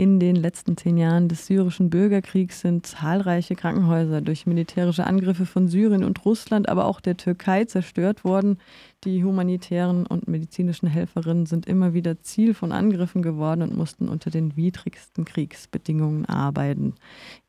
[0.00, 5.68] In den letzten zehn Jahren des syrischen Bürgerkriegs sind zahlreiche Krankenhäuser durch militärische Angriffe von
[5.68, 8.56] Syrien und Russland, aber auch der Türkei zerstört worden.
[9.04, 14.30] Die humanitären und medizinischen Helferinnen sind immer wieder Ziel von Angriffen geworden und mussten unter
[14.30, 16.94] den widrigsten Kriegsbedingungen arbeiten.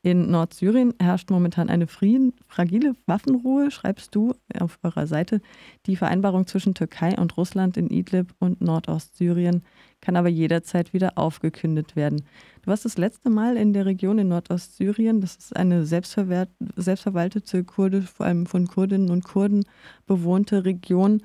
[0.04, 5.40] In Nordsyrien herrscht momentan eine Frieden, fragile Waffenruhe, schreibst du auf eurer Seite.
[5.86, 9.62] Die Vereinbarung zwischen Türkei und Russland in Idlib und Nordostsyrien
[10.00, 12.24] kann aber jederzeit wieder aufgekündigt werden.
[12.62, 15.20] Du warst das letzte Mal in der Region in Nordostsyrien.
[15.20, 19.64] Das ist eine selbstverwaltete, kurdisch, vor allem von Kurdinnen und Kurden
[20.06, 21.22] bewohnte Region.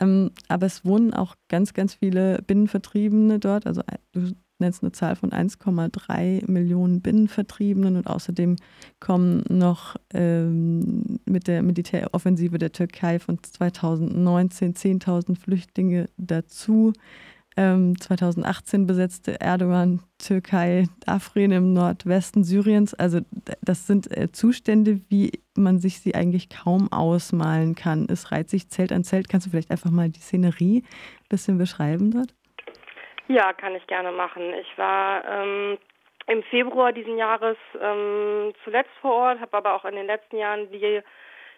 [0.00, 3.66] Ähm, aber es wohnen auch ganz, ganz viele Binnenvertriebene dort.
[3.66, 3.80] Also
[4.12, 8.56] du nennst eine Zahl von 1,3 Millionen Binnenvertriebenen und außerdem
[9.00, 16.92] kommen noch ähm, mit der Militäroffensive der Türkei von 2019 10.000 Flüchtlinge dazu.
[17.58, 22.94] 2018 ähm, besetzte Erdogan Türkei Afrin im Nordwesten Syriens.
[22.94, 23.20] Also
[23.62, 28.06] das sind äh, Zustände, wie man sich sie eigentlich kaum ausmalen kann.
[28.08, 29.28] Es reiht sich Zelt an Zelt.
[29.28, 32.37] Kannst du vielleicht einfach mal die Szenerie ein bisschen beschreiben dort?
[33.28, 34.54] Ja, kann ich gerne machen.
[34.54, 35.78] Ich war ähm,
[36.26, 40.70] im Februar diesen Jahres ähm, zuletzt vor Ort, habe aber auch in den letzten Jahren
[40.72, 41.02] die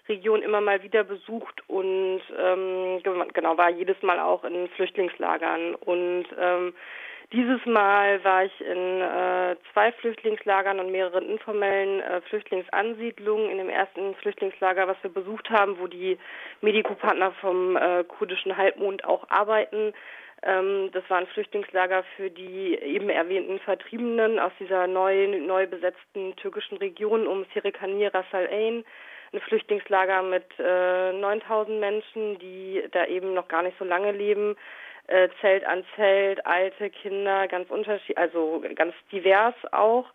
[0.09, 6.25] Region immer mal wieder besucht und ähm, genau war jedes Mal auch in Flüchtlingslagern und
[6.37, 6.75] ähm,
[7.33, 13.51] dieses Mal war ich in äh, zwei Flüchtlingslagern und mehreren informellen äh, Flüchtlingsansiedlungen.
[13.51, 16.19] In dem ersten Flüchtlingslager, was wir besucht haben, wo die
[16.61, 19.93] Medikopartner vom äh, kurdischen Halbmond auch arbeiten.
[20.43, 26.35] Ähm, das war ein Flüchtlingslager für die eben erwähnten Vertriebenen aus dieser neu, neu besetzten
[26.37, 28.85] türkischen Region um Sirikani, Ras Al Ain
[29.33, 34.57] ein Flüchtlingslager mit äh, 9000 Menschen, die da eben noch gar nicht so lange leben.
[35.07, 40.07] Äh, Zelt an Zelt, alte Kinder, ganz unterschiedlich, also ganz divers auch.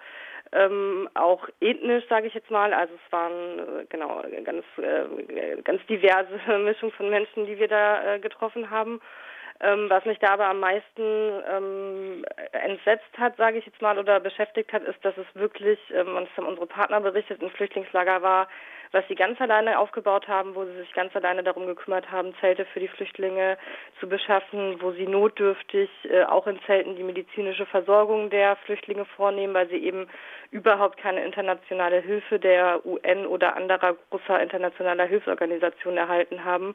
[0.51, 2.73] Ähm, auch ethnisch, sage ich jetzt mal.
[2.73, 8.15] Also es waren äh, genau ganz äh, ganz diverse Mischung von Menschen, die wir da
[8.15, 9.01] äh, getroffen haben.
[9.61, 11.01] Ähm, was mich da aber am meisten
[11.49, 16.17] ähm, entsetzt hat, sage ich jetzt mal, oder beschäftigt hat, ist, dass es wirklich, ähm,
[16.17, 18.49] und das haben unsere Partner berichtet, ein Flüchtlingslager war,
[18.91, 22.65] was sie ganz alleine aufgebaut haben, wo sie sich ganz alleine darum gekümmert haben, Zelte
[22.65, 23.57] für die Flüchtlinge
[23.99, 29.53] zu beschaffen, wo sie notdürftig äh, auch in Zelten die medizinische Versorgung der Flüchtlinge vornehmen,
[29.53, 30.07] weil sie eben
[30.51, 36.73] überhaupt keine internationale Hilfe der UN oder anderer großer internationaler Hilfsorganisationen erhalten haben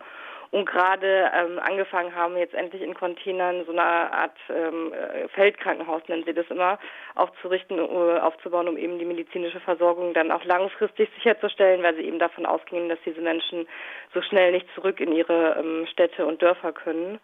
[0.53, 6.03] und gerade ähm, angefangen haben, jetzt endlich in Containern so eine Art ähm, äh, Feldkrankenhaus,
[6.09, 6.79] nennen sie das immer,
[7.15, 12.19] aufzurichten, uh, aufzubauen, um eben die medizinische Versorgung dann auch langfristig sicherzustellen, weil sie eben
[12.19, 13.69] davon ausgehen, dass diese Menschen
[14.13, 17.21] so schnell nicht zurück in ihre ähm, Städte und Dörfer können.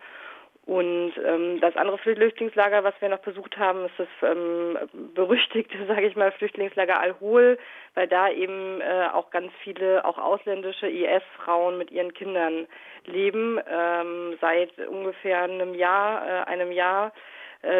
[0.66, 4.76] Und ähm, das andere Flüchtlingslager, was wir noch besucht haben, ist das ähm,
[5.14, 7.56] berüchtigte, sage ich mal, Flüchtlingslager Al-Hol,
[7.94, 12.66] weil da eben äh, auch ganz viele, auch ausländische IS-Frauen mit ihren Kindern
[13.04, 13.60] leben.
[13.70, 17.12] Ähm, seit ungefähr einem Jahr, äh, einem Jahr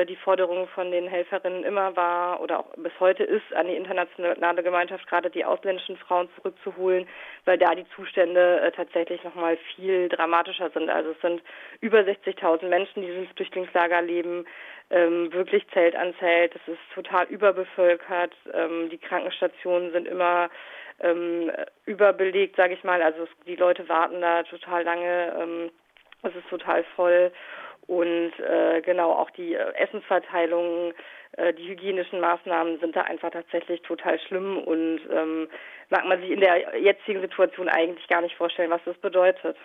[0.07, 4.63] die Forderung von den Helferinnen immer war oder auch bis heute ist, an die internationale
[4.63, 7.07] Gemeinschaft gerade die ausländischen Frauen zurückzuholen,
[7.45, 10.91] weil da die Zustände äh, tatsächlich nochmal viel dramatischer sind.
[10.91, 11.43] Also es sind
[11.81, 14.45] über 60.000 Menschen, die in Flüchtlingslager leben,
[14.91, 16.55] ähm, wirklich Zelt an Zelt.
[16.57, 18.35] Es ist total überbevölkert.
[18.53, 20.49] Ähm, die Krankenstationen sind immer
[21.01, 21.51] ähm,
[21.85, 23.03] überbelegt, sage ich mal.
[23.03, 25.71] Also die Leute warten da total lange.
[26.23, 27.31] Es ist total voll.
[27.87, 30.93] Und äh, genau auch die äh, Essensverteilung,
[31.37, 35.49] äh, die hygienischen Maßnahmen sind da einfach tatsächlich total schlimm und ähm,
[35.91, 39.57] mag man sich in der jetzigen Situation eigentlich gar nicht vorstellen, was das bedeutet.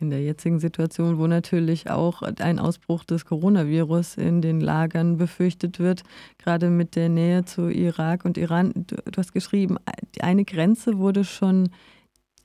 [0.00, 5.78] In der jetzigen Situation, wo natürlich auch ein Ausbruch des Coronavirus in den Lagern befürchtet
[5.78, 6.04] wird,
[6.42, 8.72] gerade mit der Nähe zu Irak und Iran.
[8.74, 9.76] Du, du hast geschrieben,
[10.22, 11.68] eine Grenze wurde schon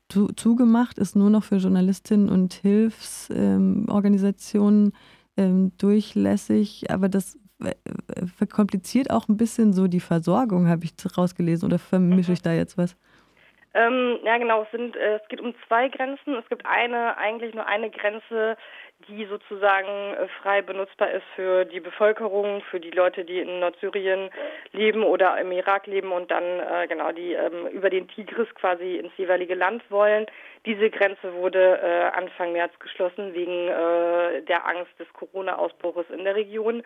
[0.09, 4.93] zu, zugemacht, ist nur noch für Journalistinnen und Hilfsorganisationen
[5.37, 7.37] ähm, durchlässig, aber das
[8.37, 12.77] verkompliziert auch ein bisschen so die Versorgung, habe ich rausgelesen, oder vermische ich da jetzt
[12.77, 12.95] was?
[13.75, 14.63] Ähm, ja, genau.
[14.63, 16.35] Es, sind, äh, es geht um zwei Grenzen.
[16.35, 18.55] Es gibt eine, eigentlich nur eine Grenze,
[19.09, 24.29] die sozusagen äh, frei benutzbar ist für die Bevölkerung, für die Leute, die in Nordsyrien
[24.71, 28.95] leben oder im Irak leben und dann äh, genau die ähm, über den Tigris quasi
[28.95, 30.25] ins jeweilige Land wollen.
[30.65, 36.35] Diese Grenze wurde äh, Anfang März geschlossen wegen äh, der Angst des Corona-Ausbruches in der
[36.35, 36.81] Region.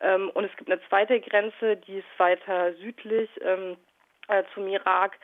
[0.00, 3.78] Ähm, und es gibt eine zweite Grenze, die ist weiter südlich ähm,
[4.28, 5.16] äh, zum Irak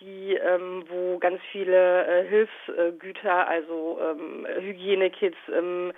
[0.00, 5.92] die, ähm, wo ganz viele äh, Hilfsgüter, also ähm, Hygienekits, ähm,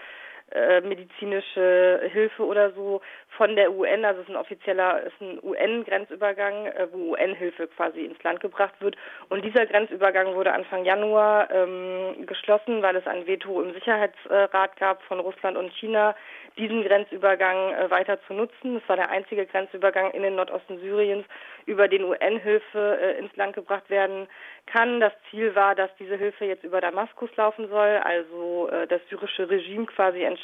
[0.52, 3.00] äh, medizinische Hilfe oder so
[3.36, 8.04] von der UN, also es ist ein offizieller, ist ein UN-Grenzübergang, äh, wo UN-Hilfe quasi
[8.04, 8.96] ins Land gebracht wird.
[9.28, 15.02] Und dieser Grenzübergang wurde Anfang Januar ähm, geschlossen, weil es ein Veto im Sicherheitsrat gab
[15.04, 16.14] von Russland und China,
[16.58, 18.76] diesen Grenzübergang äh, weiter zu nutzen.
[18.76, 21.24] Es war der einzige Grenzübergang in den Nordosten Syriens,
[21.66, 24.26] über den UN-Hilfe äh, ins Land gebracht werden
[24.66, 25.00] kann.
[25.00, 29.48] Das Ziel war, dass diese Hilfe jetzt über Damaskus laufen soll, also äh, das syrische
[29.48, 30.39] Regime quasi entscheidet,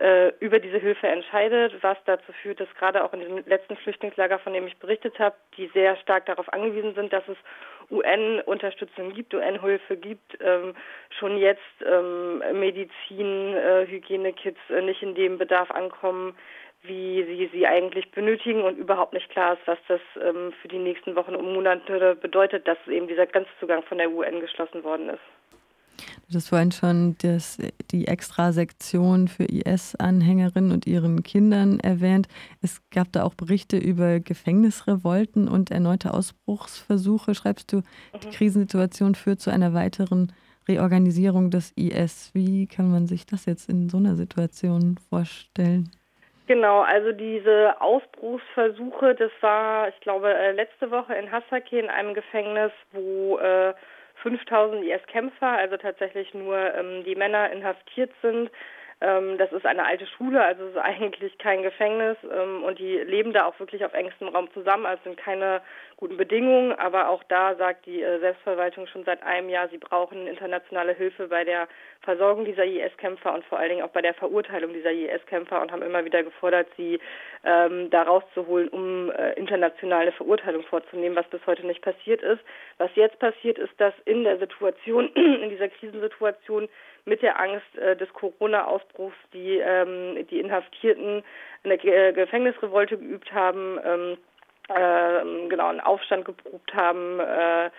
[0.00, 4.38] äh, über diese Hilfe entscheidet, was dazu führt, dass gerade auch in dem letzten Flüchtlingslager,
[4.38, 7.36] von dem ich berichtet habe, die sehr stark darauf angewiesen sind, dass es
[7.90, 10.74] UN-Unterstützung gibt, UN-Hilfe gibt, ähm,
[11.18, 16.36] schon jetzt ähm, Medizin, äh, Hygienekits äh, nicht in dem Bedarf ankommen,
[16.82, 20.78] wie sie sie eigentlich benötigen und überhaupt nicht klar ist, was das ähm, für die
[20.78, 25.39] nächsten Wochen und Monate bedeutet, dass eben dieser Grenzzugang von der UN geschlossen worden ist.
[26.30, 27.58] Du hast vorhin schon das,
[27.90, 32.28] die Extra-Sektion für IS-Anhängerinnen und ihren Kindern erwähnt.
[32.62, 37.34] Es gab da auch Berichte über Gefängnisrevolten und erneute Ausbruchsversuche.
[37.34, 37.82] Schreibst du, mhm.
[38.22, 40.32] die Krisensituation führt zu einer weiteren
[40.68, 42.30] Reorganisierung des IS.
[42.32, 45.90] Wie kann man sich das jetzt in so einer Situation vorstellen?
[46.46, 52.14] Genau, also diese Ausbruchsversuche, das war, ich glaube, äh, letzte Woche in Hasaki in einem
[52.14, 53.74] Gefängnis, wo äh,
[54.22, 58.50] 5000 IS-Kämpfer, also tatsächlich nur ähm, die Männer inhaftiert sind.
[59.02, 62.98] Ähm, das ist eine alte Schule, also es ist eigentlich kein Gefängnis ähm, und die
[62.98, 65.62] leben da auch wirklich auf engstem Raum zusammen, also sind keine
[65.96, 70.26] guten Bedingungen, aber auch da sagt die äh, Selbstverwaltung schon seit einem Jahr, sie brauchen
[70.26, 71.66] internationale Hilfe bei der
[72.02, 75.82] Versorgung dieser IS-Kämpfer und vor allen Dingen auch bei der Verurteilung dieser IS-Kämpfer und haben
[75.82, 76.98] immer wieder gefordert, sie
[77.44, 82.40] ähm, da rauszuholen, um äh, internationale Verurteilung vorzunehmen, was bis heute nicht passiert ist.
[82.78, 86.68] Was jetzt passiert ist, dass in der Situation, in dieser Krisensituation
[87.04, 91.22] mit der Angst äh, des Corona-Ausbruchs die, ähm, die Inhaftierten
[91.64, 94.18] eine Ge Gefängnisrevolte geübt haben, ähm,
[94.74, 97.70] äh, genau einen Aufstand geprobt haben, äh,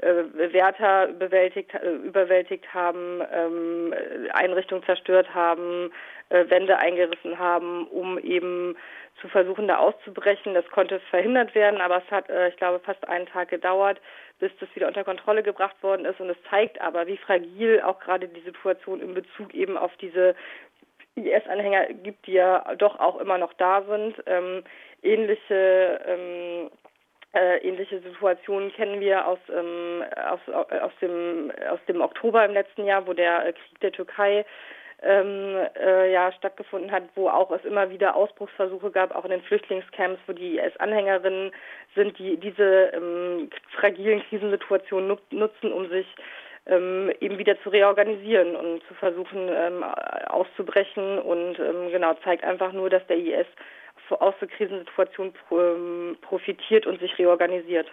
[0.00, 3.94] äh, Wärter bewältigt, äh, überwältigt haben, ähm,
[4.32, 5.92] Einrichtungen zerstört haben,
[6.30, 8.76] äh, Wände eingerissen haben, um eben
[9.20, 10.54] zu versuchen, da auszubrechen.
[10.54, 14.00] Das konnte verhindert werden, aber es hat, äh, ich glaube, fast einen Tag gedauert,
[14.38, 16.18] bis das wieder unter Kontrolle gebracht worden ist.
[16.20, 20.34] Und es zeigt aber, wie fragil auch gerade die Situation in Bezug eben auf diese
[21.28, 24.14] IS-Anhänger gibt, die ja doch auch immer noch da sind.
[24.26, 24.64] Ähm,
[25.02, 26.70] ähnliche ähm,
[27.32, 32.86] äh, ähnliche Situationen kennen wir aus, ähm, aus, aus, dem, aus dem Oktober im letzten
[32.86, 34.44] Jahr, wo der Krieg der Türkei
[35.02, 39.42] ähm, äh, ja, stattgefunden hat, wo auch es immer wieder Ausbruchsversuche gab, auch in den
[39.42, 41.52] Flüchtlingscamps, wo die IS-Anhängerinnen
[41.94, 46.06] sind, die diese ähm, fragilen Krisensituationen nutzen, um sich
[46.70, 49.84] ähm, eben wieder zu reorganisieren und zu versuchen ähm,
[50.28, 53.46] auszubrechen und ähm, genau zeigt einfach nur, dass der IS
[54.18, 57.86] aus der Krisensituation ähm, profitiert und sich reorganisiert.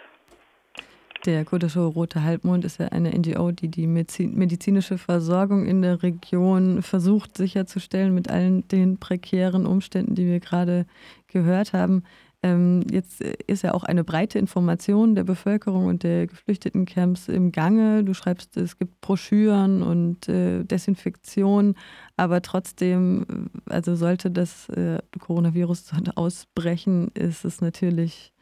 [1.25, 6.81] Der kurdische Rote Halbmond ist ja eine NGO, die die medizinische Versorgung in der Region
[6.83, 10.85] versucht sicherzustellen mit allen den prekären Umständen, die wir gerade
[11.27, 12.03] gehört haben.
[12.43, 18.03] Ähm, jetzt ist ja auch eine breite Information der Bevölkerung und der Geflüchtetencamps im Gange.
[18.03, 21.75] Du schreibst, es gibt Broschüren und äh, Desinfektion,
[22.15, 28.33] aber trotzdem, also sollte das äh, Coronavirus ausbrechen, ist es natürlich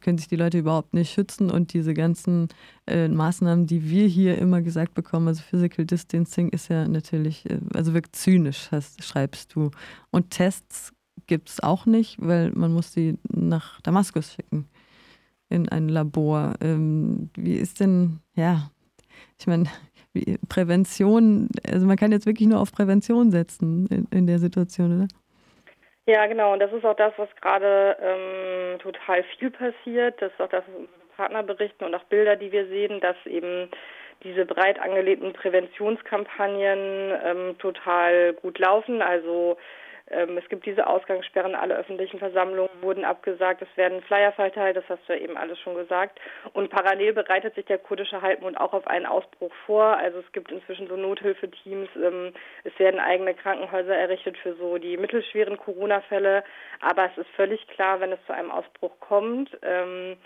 [0.00, 2.48] können sich die Leute überhaupt nicht schützen und diese ganzen
[2.86, 7.58] äh, Maßnahmen, die wir hier immer gesagt bekommen, also Physical Distancing ist ja natürlich, äh,
[7.74, 9.70] also wirkt zynisch, hast, schreibst du.
[10.10, 10.92] Und Tests
[11.26, 14.68] gibt es auch nicht, weil man muss sie nach Damaskus schicken
[15.48, 16.54] in ein Labor.
[16.62, 18.70] Ähm, wie ist denn, ja,
[19.38, 19.64] ich meine,
[20.48, 25.08] Prävention, also man kann jetzt wirklich nur auf Prävention setzen in, in der Situation, oder?
[26.06, 26.52] Ja, genau.
[26.52, 30.20] Und das ist auch das, was gerade ähm, total viel passiert.
[30.20, 33.68] Das ist auch das, was Partner berichten und auch Bilder, die wir sehen, dass eben
[34.22, 39.02] diese breit angelegten Präventionskampagnen ähm, total gut laufen.
[39.02, 39.56] Also
[40.06, 45.00] es gibt diese Ausgangssperren, alle öffentlichen Versammlungen wurden abgesagt, es werden Flyer verteilt, das hast
[45.08, 46.20] du ja eben alles schon gesagt.
[46.52, 49.96] Und parallel bereitet sich der kurdische Halbmond auch auf einen Ausbruch vor.
[49.96, 52.34] Also es gibt inzwischen so Nothilfeteams, ähm,
[52.64, 56.44] es werden eigene Krankenhäuser errichtet für so die mittelschweren Corona-Fälle.
[56.80, 60.18] Aber es ist völlig klar, wenn es zu einem Ausbruch kommt, ähm,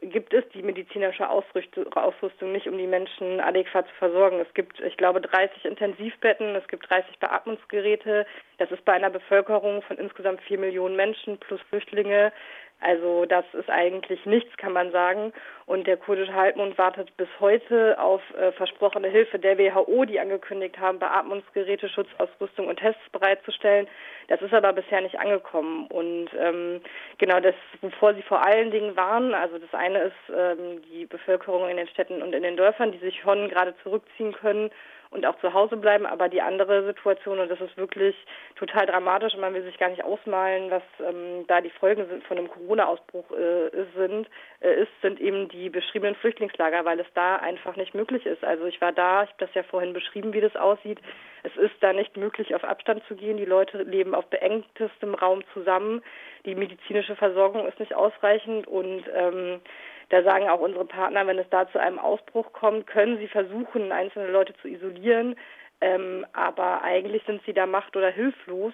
[0.00, 4.40] gibt es die medizinische Ausrüstung nicht, um die Menschen adäquat zu versorgen.
[4.40, 8.26] Es gibt, ich glaube, 30 Intensivbetten, es gibt 30 Beatmungsgeräte.
[8.58, 12.32] Das ist bei einer Bevölkerung von insgesamt vier Millionen Menschen plus Flüchtlinge
[12.80, 15.32] Also das ist eigentlich nichts, kann man sagen.
[15.66, 20.78] Und der kurdische Halbmond wartet bis heute auf äh, versprochene Hilfe der WHO, die angekündigt
[20.78, 23.88] haben, Beatmungsgeräte, Schutzausrüstung und Tests bereitzustellen.
[24.28, 25.86] Das ist aber bisher nicht angekommen.
[25.86, 26.82] Und ähm,
[27.16, 31.68] genau das, wovor sie vor allen Dingen waren, also das eine ist ähm, die Bevölkerung
[31.70, 34.70] in den Städten und in den Dörfern, die sich schon gerade zurückziehen können
[35.14, 36.06] und auch zu Hause bleiben.
[36.06, 38.16] Aber die andere Situation, und das ist wirklich
[38.56, 42.24] total dramatisch und man will sich gar nicht ausmalen, was ähm, da die Folgen sind
[42.24, 44.28] von einem Corona-Ausbruch äh, sind,
[44.60, 48.44] äh, ist, sind eben die beschriebenen Flüchtlingslager, weil es da einfach nicht möglich ist.
[48.44, 50.98] Also ich war da, ich habe das ja vorhin beschrieben, wie das aussieht.
[51.44, 53.36] Es ist da nicht möglich, auf Abstand zu gehen.
[53.36, 56.02] Die Leute leben auf beengtestem Raum zusammen.
[56.44, 59.60] Die medizinische Versorgung ist nicht ausreichend und ähm,
[60.10, 63.92] da sagen auch unsere Partner, wenn es da zu einem Ausbruch kommt, können sie versuchen,
[63.92, 65.36] einzelne Leute zu isolieren,
[65.80, 68.72] ähm, aber eigentlich sind sie da macht- oder hilflos.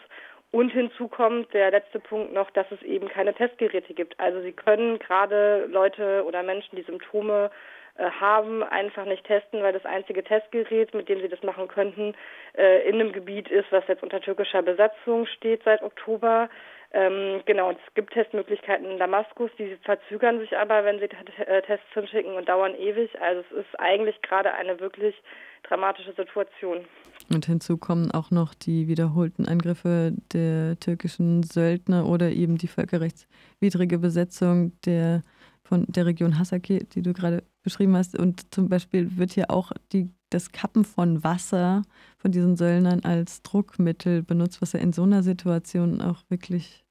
[0.53, 4.19] Und hinzu kommt der letzte Punkt noch, dass es eben keine Testgeräte gibt.
[4.19, 7.51] Also sie können gerade Leute oder Menschen, die Symptome
[7.97, 12.15] äh, haben, einfach nicht testen, weil das einzige Testgerät, mit dem sie das machen könnten,
[12.57, 16.49] äh, in einem Gebiet ist, was jetzt unter türkischer Besatzung steht seit Oktober.
[16.93, 21.87] Ähm, genau, es gibt Testmöglichkeiten in Damaskus, die verzögern sich aber, wenn sie äh, Tests
[21.95, 23.11] hinschicken und dauern ewig.
[23.21, 25.15] Also es ist eigentlich gerade eine wirklich
[25.63, 26.85] dramatische Situation.
[27.33, 33.99] Und hinzu kommen auch noch die wiederholten Angriffe der türkischen Söldner oder eben die völkerrechtswidrige
[33.99, 35.23] Besetzung der
[35.63, 38.19] von der Region Hasaki, die du gerade beschrieben hast.
[38.19, 41.83] Und zum Beispiel wird hier auch die, das Kappen von Wasser
[42.19, 46.85] von diesen Söldnern als Druckmittel benutzt, was ja in so einer Situation auch wirklich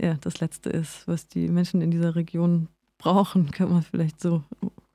[0.00, 4.42] ja, das Letzte ist, was die Menschen in dieser Region brauchen, kann man vielleicht so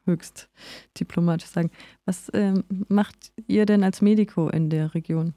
[0.05, 0.49] höchst
[0.99, 1.71] diplomatisch sagen.
[2.05, 5.33] Was ähm, macht ihr denn als Medico in der Region?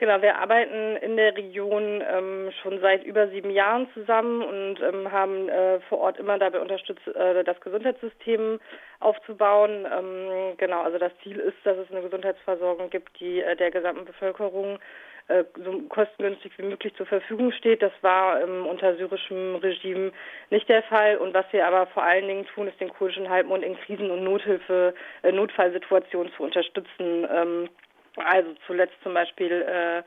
[0.00, 5.10] Genau, wir arbeiten in der Region ähm, schon seit über sieben Jahren zusammen und ähm,
[5.10, 8.60] haben äh, vor Ort immer dabei unterstützt, äh, das Gesundheitssystem
[9.00, 9.88] aufzubauen.
[9.92, 14.04] Ähm, genau, also das Ziel ist, dass es eine Gesundheitsversorgung gibt, die äh, der gesamten
[14.04, 14.78] Bevölkerung
[15.26, 17.82] äh, so kostengünstig wie möglich zur Verfügung steht.
[17.82, 20.12] Das war ähm, unter syrischem Regime
[20.50, 21.16] nicht der Fall.
[21.16, 24.22] Und was wir aber vor allen Dingen tun, ist den kurdischen Halbmond in Krisen- und
[24.22, 27.26] Nothilfe, äh, Notfallsituationen zu unterstützen.
[27.30, 27.68] Ähm,
[28.16, 30.02] also zuletzt zum Beispiel äh,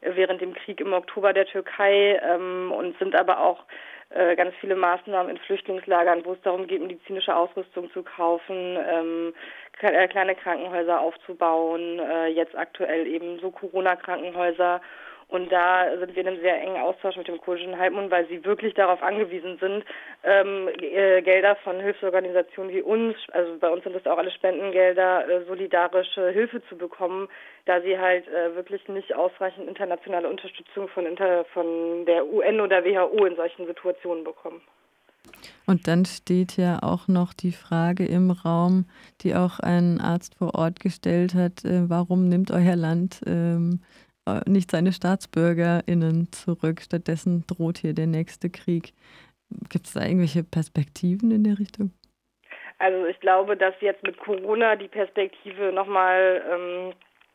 [0.00, 3.64] während dem Krieg im Oktober der Türkei ähm, und sind aber auch
[4.10, 9.34] äh, ganz viele Maßnahmen in Flüchtlingslagern, wo es darum geht, medizinische Ausrüstung zu kaufen, ähm,
[9.80, 14.80] äh, kleine Krankenhäuser aufzubauen, äh, jetzt aktuell eben so Corona-Krankenhäuser
[15.28, 18.44] und da sind wir in einem sehr engen Austausch mit dem kurdischen Halbmond, weil sie
[18.44, 19.84] wirklich darauf angewiesen sind,
[20.22, 25.28] ähm, äh, Gelder von Hilfsorganisationen wie uns, also bei uns sind das auch alle Spendengelder,
[25.28, 27.28] äh, solidarische Hilfe zu bekommen,
[27.64, 32.84] da sie halt äh, wirklich nicht ausreichend internationale Unterstützung von, inter, von der UN oder
[32.84, 34.60] WHO in solchen Situationen bekommen.
[35.66, 38.86] Und dann steht ja auch noch die Frage im Raum,
[39.22, 44.05] die auch ein Arzt vor Ort gestellt hat, äh, warum nimmt euer Land ähm, äh,
[44.46, 46.80] nicht seine StaatsbürgerInnen zurück.
[46.80, 48.92] Stattdessen droht hier der nächste Krieg.
[49.68, 51.92] Gibt es da irgendwelche Perspektiven in der Richtung?
[52.78, 56.42] Also ich glaube, dass jetzt mit Corona die Perspektive nochmal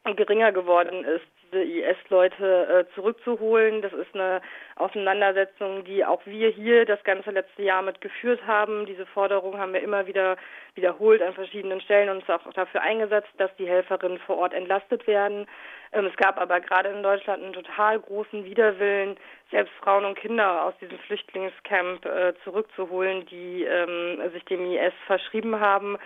[0.05, 3.81] ähm, geringer geworden ist, diese IS-Leute äh, zurückzuholen.
[3.81, 4.41] Das ist eine
[4.75, 8.85] Auseinandersetzung, die auch wir hier das ganze letzte Jahr mitgeführt haben.
[8.85, 10.37] Diese Forderung haben wir immer wieder
[10.75, 15.05] wiederholt an verschiedenen Stellen und uns auch dafür eingesetzt, dass die Helferinnen vor Ort entlastet
[15.07, 15.47] werden.
[15.93, 19.17] Ähm, es gab aber gerade in Deutschland einen total großen Widerwillen,
[19.49, 25.59] selbst Frauen und Kinder aus diesem Flüchtlingscamp äh, zurückzuholen, die ähm, sich dem IS verschrieben
[25.59, 25.97] haben.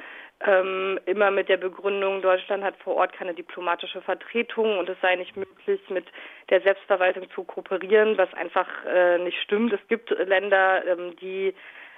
[0.42, 5.16] Ähm, immer mit der Begründung, Deutschland hat vor Ort keine diplomatische Vertretung und es sei
[5.16, 6.06] nicht möglich, mit
[6.50, 9.72] der Selbstverwaltung zu kooperieren, was einfach äh, nicht stimmt.
[9.72, 11.54] Es gibt Länder, ähm, die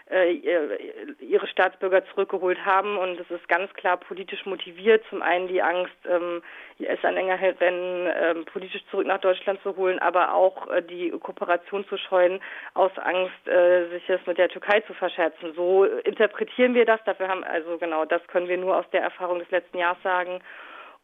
[0.10, 2.98] ihre Staatsbürger zurückgeholt haben.
[2.98, 5.04] Und es ist ganz klar politisch motiviert.
[5.10, 6.42] Zum einen die Angst, ähm,
[6.80, 11.98] IS-Anhänger wenn ähm, politisch zurück nach Deutschland zu holen, aber auch äh, die Kooperation zu
[11.98, 12.40] scheuen
[12.74, 15.54] aus Angst, äh, sich es mit der Türkei zu verscherzen.
[15.56, 17.04] So interpretieren wir das.
[17.06, 20.40] Dafür haben also genau das können wir nur aus der Erfahrung des letzten Jahres sagen.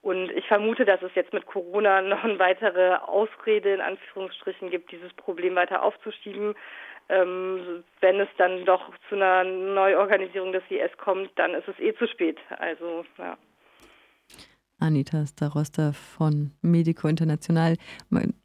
[0.04, 4.92] Und ich vermute, dass es jetzt mit Corona noch eine weitere Ausrede in Anführungsstrichen gibt,
[4.92, 6.56] dieses Problem weiter aufzuschieben
[7.10, 11.94] ähm, wenn es dann doch zu einer Neuorganisierung des IS kommt, dann ist es eh
[11.96, 12.38] zu spät.
[12.60, 13.38] Also, ja.
[14.80, 17.76] Anita Starosta von Medico International.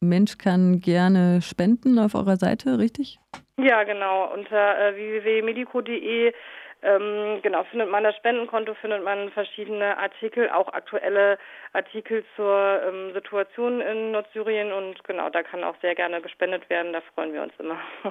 [0.01, 3.19] Mensch kann gerne spenden auf eurer Seite, richtig?
[3.57, 4.33] Ja, genau.
[4.33, 6.33] Unter äh, www.medico.de
[6.81, 11.37] ähm, genau, findet man das Spendenkonto, findet man verschiedene Artikel, auch aktuelle
[11.73, 16.93] Artikel zur ähm, Situation in Nordsyrien und genau, da kann auch sehr gerne gespendet werden,
[16.93, 17.79] da freuen wir uns immer.